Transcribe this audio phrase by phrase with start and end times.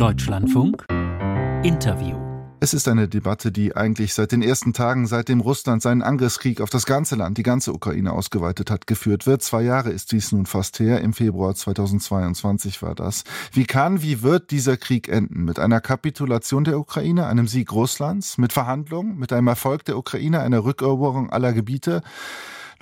[0.00, 0.86] Deutschlandfunk
[1.62, 2.16] Interview
[2.62, 6.68] es ist eine Debatte, die eigentlich seit den ersten Tagen, seitdem Russland seinen Angriffskrieg auf
[6.68, 9.42] das ganze Land, die ganze Ukraine ausgeweitet hat, geführt wird.
[9.42, 11.00] Zwei Jahre ist dies nun fast her.
[11.00, 13.24] Im Februar 2022 war das.
[13.52, 15.44] Wie kann, wie wird dieser Krieg enden?
[15.44, 20.40] Mit einer Kapitulation der Ukraine, einem Sieg Russlands, mit Verhandlungen, mit einem Erfolg der Ukraine,
[20.40, 22.02] einer Rückeroberung aller Gebiete?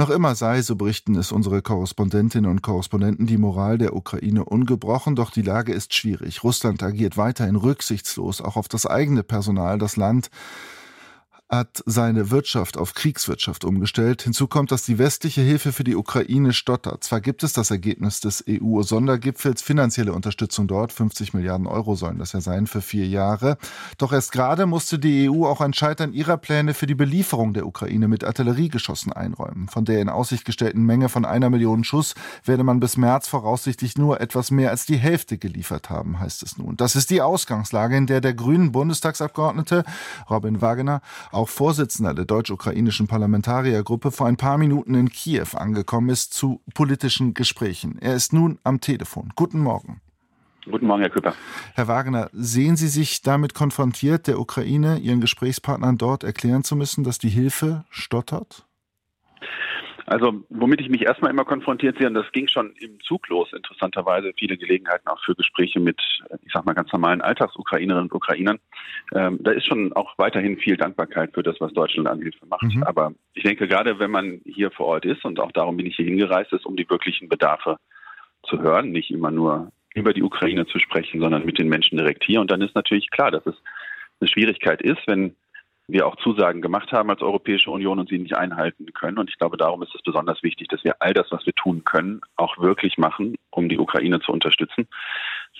[0.00, 5.16] Noch immer sei, so berichten es unsere Korrespondentinnen und Korrespondenten, die Moral der Ukraine ungebrochen,
[5.16, 6.44] doch die Lage ist schwierig.
[6.44, 9.76] Russland agiert weiterhin rücksichtslos, auch auf das eigene Personal.
[9.76, 10.30] Das Land
[11.48, 14.22] hat seine Wirtschaft auf Kriegswirtschaft umgestellt.
[14.22, 17.04] Hinzu kommt, dass die westliche Hilfe für die Ukraine stottert.
[17.04, 22.32] Zwar gibt es das Ergebnis des EU-Sondergipfels, finanzielle Unterstützung dort, 50 Milliarden Euro sollen das
[22.32, 23.56] ja sein für vier Jahre.
[23.96, 27.66] Doch erst gerade musste die EU auch ein Scheitern ihrer Pläne für die Belieferung der
[27.66, 29.68] Ukraine mit Artilleriegeschossen einräumen.
[29.68, 33.96] Von der in Aussicht gestellten Menge von einer Million Schuss werde man bis März voraussichtlich
[33.96, 36.76] nur etwas mehr als die Hälfte geliefert haben, heißt es nun.
[36.76, 39.84] Das ist die Ausgangslage, in der der grünen Bundestagsabgeordnete
[40.28, 41.00] Robin Wagener
[41.38, 47.32] auch Vorsitzender der deutsch-ukrainischen Parlamentariergruppe, vor ein paar Minuten in Kiew angekommen ist zu politischen
[47.32, 47.98] Gesprächen.
[48.00, 49.32] Er ist nun am Telefon.
[49.36, 50.00] Guten Morgen.
[50.64, 51.34] Guten Morgen, Herr Küpper.
[51.74, 57.04] Herr Wagner, sehen Sie sich damit konfrontiert, der Ukraine, Ihren Gesprächspartnern dort erklären zu müssen,
[57.04, 58.67] dass die Hilfe stottert?
[60.08, 63.52] Also, womit ich mich erstmal immer konfrontiert sehe, und das ging schon im Zug los,
[63.52, 66.00] interessanterweise, viele Gelegenheiten auch für Gespräche mit,
[66.42, 68.58] ich sag mal, ganz normalen Alltagsukrainerinnen und Ukrainern.
[69.14, 72.62] Ähm, da ist schon auch weiterhin viel Dankbarkeit für das, was Deutschland an Hilfe macht.
[72.62, 72.84] Mhm.
[72.84, 75.96] Aber ich denke, gerade wenn man hier vor Ort ist, und auch darum bin ich
[75.96, 77.76] hier hingereist, ist, um die wirklichen Bedarfe
[78.44, 82.24] zu hören, nicht immer nur über die Ukraine zu sprechen, sondern mit den Menschen direkt
[82.24, 82.40] hier.
[82.40, 83.56] Und dann ist natürlich klar, dass es
[84.20, 85.36] eine Schwierigkeit ist, wenn
[85.88, 89.18] wir auch Zusagen gemacht haben als Europäische Union und sie nicht einhalten können.
[89.18, 91.82] Und ich glaube, darum ist es besonders wichtig, dass wir all das, was wir tun
[91.84, 94.86] können, auch wirklich machen, um die Ukraine zu unterstützen,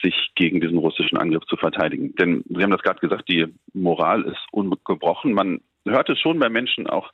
[0.03, 2.15] sich gegen diesen russischen Angriff zu verteidigen.
[2.17, 5.33] Denn Sie haben das gerade gesagt, die Moral ist ungebrochen.
[5.33, 7.11] Man hört es schon bei Menschen auch,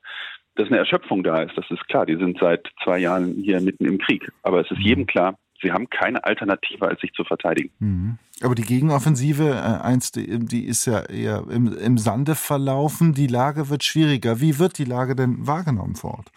[0.56, 1.56] dass eine Erschöpfung da ist.
[1.56, 2.06] Das ist klar.
[2.06, 4.30] Die sind seit zwei Jahren hier mitten im Krieg.
[4.42, 7.70] Aber es ist jedem klar, sie haben keine Alternative, als sich zu verteidigen.
[7.78, 8.18] Mhm.
[8.42, 13.14] Aber die Gegenoffensive, äh, die ist ja eher im, im Sande verlaufen.
[13.14, 14.40] Die Lage wird schwieriger.
[14.40, 16.32] Wie wird die Lage denn wahrgenommen vor Ort?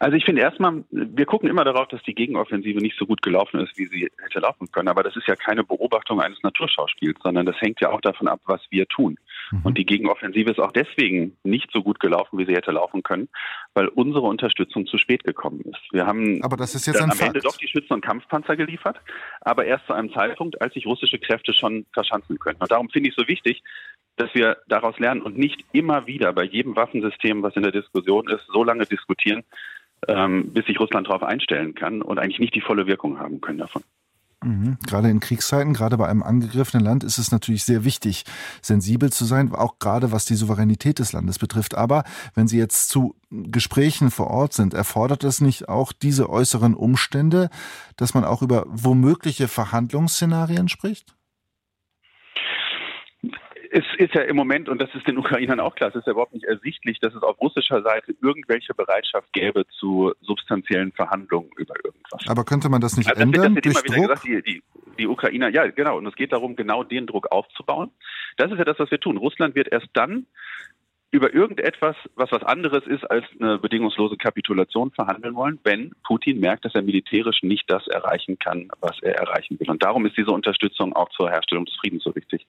[0.00, 3.60] Also ich finde erstmal, wir gucken immer darauf, dass die Gegenoffensive nicht so gut gelaufen
[3.60, 4.88] ist, wie sie hätte laufen können.
[4.88, 8.40] Aber das ist ja keine Beobachtung eines Naturschauspiels, sondern das hängt ja auch davon ab,
[8.44, 9.16] was wir tun.
[9.50, 9.60] Mhm.
[9.62, 13.28] Und die Gegenoffensive ist auch deswegen nicht so gut gelaufen, wie sie hätte laufen können,
[13.74, 15.80] weil unsere Unterstützung zu spät gekommen ist.
[15.92, 17.34] Wir haben aber das ist jetzt dann am Fakt.
[17.34, 19.00] Ende doch die Schützen- und Kampfpanzer geliefert,
[19.40, 22.58] aber erst zu einem Zeitpunkt, als sich russische Kräfte schon verschanzen können.
[22.60, 23.62] Und darum finde ich es so wichtig,
[24.16, 28.28] dass wir daraus lernen und nicht immer wieder bei jedem Waffensystem, was in der Diskussion
[28.28, 29.42] ist, so lange diskutieren,
[30.08, 33.58] ähm, bis sich Russland darauf einstellen kann und eigentlich nicht die volle Wirkung haben können
[33.58, 33.82] davon.
[34.44, 34.78] Mhm.
[34.86, 38.24] Gerade in Kriegszeiten, gerade bei einem angegriffenen Land ist es natürlich sehr wichtig,
[38.62, 41.74] sensibel zu sein, auch gerade was die Souveränität des Landes betrifft.
[41.74, 46.74] Aber wenn Sie jetzt zu Gesprächen vor Ort sind, erfordert es nicht auch diese äußeren
[46.74, 47.50] Umstände,
[47.96, 51.14] dass man auch über womögliche Verhandlungsszenarien spricht?
[53.76, 56.12] Es ist ja im Moment, und das ist den Ukrainern auch klar, es ist ja
[56.12, 61.74] überhaupt nicht ersichtlich, dass es auf russischer Seite irgendwelche Bereitschaft gäbe zu substanziellen Verhandlungen über
[61.84, 62.22] irgendwas.
[62.28, 63.56] Aber könnte man das nicht also das ändern?
[63.56, 64.62] Wird, das wird immer wieder gesagt, die, die,
[64.96, 67.90] die Ukrainer, ja genau, und es geht darum, genau den Druck aufzubauen.
[68.36, 69.16] Das ist ja das, was wir tun.
[69.16, 70.26] Russland wird erst dann
[71.14, 76.64] über irgendetwas, was was anderes ist als eine bedingungslose Kapitulation verhandeln wollen, wenn Putin merkt,
[76.64, 79.70] dass er militärisch nicht das erreichen kann, was er erreichen will.
[79.70, 82.48] Und darum ist diese Unterstützung auch zur Herstellung des Friedens so wichtig.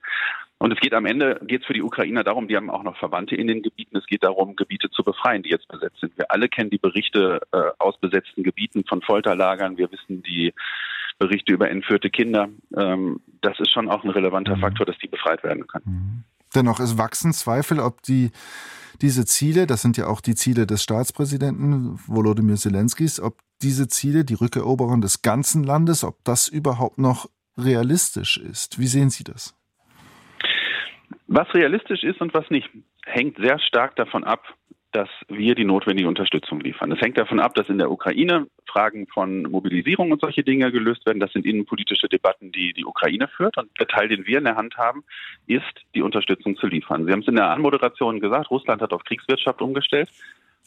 [0.58, 2.98] Und es geht am Ende, geht es für die Ukrainer darum, die haben auch noch
[2.98, 6.18] Verwandte in den Gebieten, es geht darum, Gebiete zu befreien, die jetzt besetzt sind.
[6.18, 10.54] Wir alle kennen die Berichte äh, aus besetzten Gebieten von Folterlagern, wir wissen die
[11.20, 12.50] Berichte über entführte Kinder.
[12.75, 14.62] Ähm, das ist schon auch ein relevanter mhm.
[14.62, 15.86] Faktor, dass die befreit werden können.
[15.86, 16.34] Mhm.
[16.56, 18.32] Dennoch, es wachsen Zweifel, ob die,
[19.02, 24.26] diese Ziele, das sind ja auch die Ziele des Staatspräsidenten Volodymyr Zelenskis, ob diese Ziele,
[24.26, 28.80] die Rückeroberung des ganzen Landes, ob das überhaupt noch realistisch ist.
[28.80, 29.56] Wie sehen Sie das?
[31.28, 32.69] Was realistisch ist und was nicht,
[33.06, 34.44] hängt sehr stark davon ab,
[34.95, 36.89] dass wir die notwendige Unterstützung liefern.
[36.94, 41.06] Es hängt davon ab, dass in der Ukraine Fragen von Mobilisierung und solche Dinge gelöst
[41.06, 41.19] werden.
[41.19, 43.57] Das sind innenpolitische Debatten, die die Ukraine führt.
[43.57, 45.03] Und der Teil, den wir in der Hand haben,
[45.47, 45.63] ist,
[45.95, 47.06] die Unterstützung zu liefern.
[47.06, 50.09] Sie haben es in der Anmoderation gesagt, Russland hat auf Kriegswirtschaft umgestellt.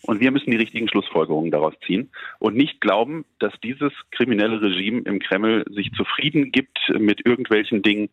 [0.02, 5.02] Und wir müssen die richtigen Schlussfolgerungen daraus ziehen und nicht glauben, dass dieses kriminelle Regime
[5.02, 8.10] im Kreml sich zufrieden gibt mit irgendwelchen Dingen,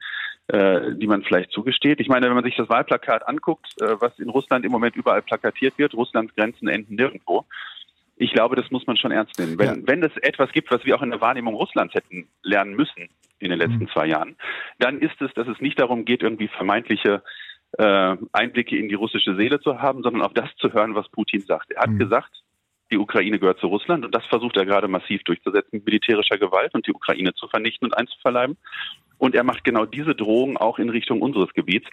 [0.48, 2.00] äh, die man vielleicht zugesteht.
[2.00, 5.22] Ich meine, wenn man sich das Wahlplakat anguckt, äh, was in Russland im Moment überall
[5.22, 7.46] plakatiert wird, Russlands Grenzen enden nirgendwo,
[8.18, 9.60] Ich glaube, das muss man schon ernst nehmen.
[9.60, 9.88] Wenn, ja.
[9.88, 13.10] wenn es etwas gibt, was wir auch in der Wahrnehmung Russlands hätten lernen müssen
[13.40, 13.90] in den letzten mhm.
[13.90, 14.36] zwei Jahren,
[14.80, 17.24] dann ist es, dass es nicht darum geht, irgendwie vermeintliche
[17.78, 21.42] äh, Einblicke in die russische Seele zu haben, sondern auf das zu hören, was Putin
[21.42, 21.72] sagt.
[21.72, 22.00] Er hat mhm.
[22.00, 22.32] gesagt,
[22.92, 26.74] die Ukraine gehört zu Russland und das versucht er gerade massiv durchzusetzen mit militärischer Gewalt
[26.74, 28.58] und die Ukraine zu vernichten und einzuverleiben.
[29.18, 31.88] Und er macht genau diese Drohung auch in Richtung unseres Gebiets,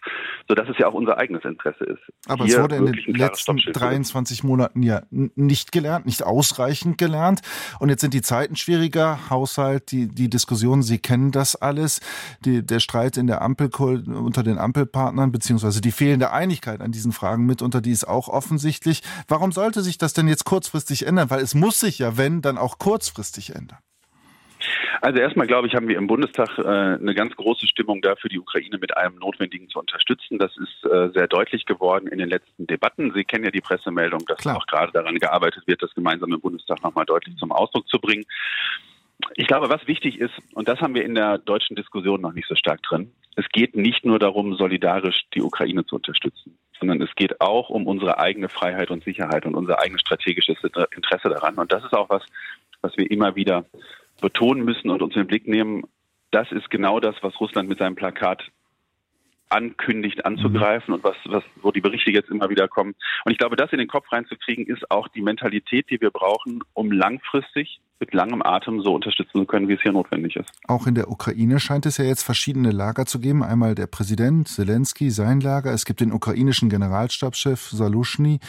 [0.48, 2.00] sodass es ja auch unser eigenes Interesse ist.
[2.26, 7.40] Aber es wurde in den letzten 23 Monaten ja nicht gelernt, nicht ausreichend gelernt.
[7.78, 9.30] Und jetzt sind die Zeiten schwieriger.
[9.30, 12.00] Haushalt, die, die Diskussionen, Sie kennen das alles.
[12.44, 17.12] Die, der Streit in der Ampel unter den Ampelpartnern, beziehungsweise die fehlende Einigkeit an diesen
[17.12, 19.02] Fragen mitunter, die ist auch offensichtlich.
[19.28, 21.30] Warum sollte sich das denn jetzt kurzfristig ändern?
[21.30, 23.78] Weil es muss sich ja, wenn, dann auch kurzfristig ändern.
[25.02, 28.38] Also erstmal glaube ich, haben wir im Bundestag äh, eine ganz große Stimmung dafür, die
[28.38, 30.38] Ukraine mit allem Notwendigen zu unterstützen.
[30.38, 33.12] Das ist äh, sehr deutlich geworden in den letzten Debatten.
[33.12, 34.58] Sie kennen ja die Pressemeldung, dass Klar.
[34.58, 38.24] auch gerade daran gearbeitet wird, das gemeinsam im Bundestag nochmal deutlich zum Ausdruck zu bringen.
[39.34, 42.46] Ich glaube, was wichtig ist, und das haben wir in der deutschen Diskussion noch nicht
[42.46, 47.12] so stark drin, es geht nicht nur darum, solidarisch die Ukraine zu unterstützen, sondern es
[47.16, 50.58] geht auch um unsere eigene Freiheit und Sicherheit und unser eigenes strategisches
[50.94, 51.56] Interesse daran.
[51.56, 52.22] Und das ist auch was,
[52.82, 53.64] was wir immer wieder
[54.22, 55.82] betonen müssen und uns in den Blick nehmen,
[56.30, 58.42] das ist genau das, was Russland mit seinem Plakat
[59.48, 62.94] ankündigt anzugreifen und was, was, wo die Berichte jetzt immer wieder kommen.
[63.24, 66.62] Und ich glaube, das in den Kopf reinzukriegen, ist auch die Mentalität, die wir brauchen,
[66.72, 70.50] um langfristig mit langem Atem so unterstützen zu können, wie es hier notwendig ist.
[70.66, 73.44] Auch in der Ukraine scheint es ja jetzt verschiedene Lager zu geben.
[73.44, 75.72] Einmal der Präsident Zelensky, sein Lager.
[75.72, 78.40] Es gibt den ukrainischen Generalstabschef Salushny,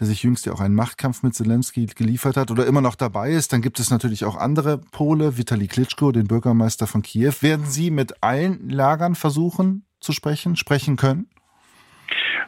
[0.00, 3.32] der sich jüngst ja auch einen Machtkampf mit Zelensky geliefert hat oder immer noch dabei
[3.32, 3.52] ist.
[3.52, 7.34] Dann gibt es natürlich auch andere Pole, Vitali Klitschko, den Bürgermeister von Kiew.
[7.42, 11.28] Werden Sie mit allen Lagern versuchen zu sprechen, sprechen können?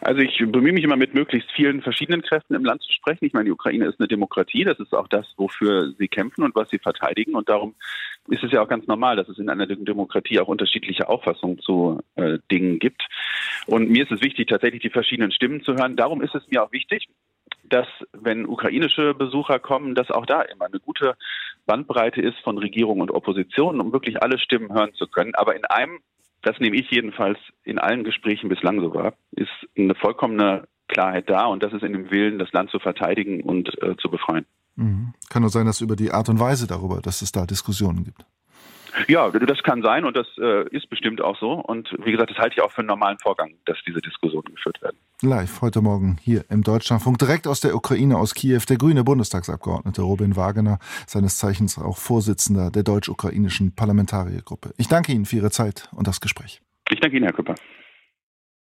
[0.01, 3.25] Also ich bemühe mich immer mit möglichst vielen verschiedenen Kräften im Land zu sprechen.
[3.25, 6.55] Ich meine, die Ukraine ist eine Demokratie, das ist auch das, wofür sie kämpfen und
[6.55, 7.35] was sie verteidigen.
[7.35, 7.75] Und darum
[8.29, 12.01] ist es ja auch ganz normal, dass es in einer Demokratie auch unterschiedliche Auffassungen zu
[12.15, 13.03] äh, Dingen gibt.
[13.67, 15.97] Und mir ist es wichtig, tatsächlich die verschiedenen Stimmen zu hören.
[15.97, 17.09] Darum ist es mir auch wichtig,
[17.65, 21.17] dass wenn ukrainische Besucher kommen, dass auch da immer eine gute
[21.67, 25.35] Bandbreite ist von Regierung und Opposition, um wirklich alle Stimmen hören zu können.
[25.35, 26.01] Aber in einem
[26.43, 31.47] das nehme ich jedenfalls in allen Gesprächen bislang so wahr, ist eine vollkommene Klarheit da
[31.47, 34.47] und das ist in dem Willen, das Land zu verteidigen und äh, zu befreien.
[34.77, 35.13] Mhm.
[35.29, 38.25] Kann nur sein, dass über die Art und Weise darüber, dass es da Diskussionen gibt.
[39.07, 41.53] Ja, das kann sein und das äh, ist bestimmt auch so.
[41.53, 44.81] Und wie gesagt, das halte ich auch für einen normalen Vorgang, dass diese Diskussionen geführt
[44.83, 44.98] werden.
[45.21, 50.01] Live heute Morgen hier im Deutschlandfunk, direkt aus der Ukraine, aus Kiew, der grüne Bundestagsabgeordnete
[50.01, 50.79] Robin Wagener,
[51.09, 54.75] seines Zeichens auch Vorsitzender der deutsch-ukrainischen Parlamentariergruppe.
[54.77, 56.63] Ich danke Ihnen für Ihre Zeit und das Gespräch.
[56.89, 57.57] Ich danke Ihnen, Herr Küpper.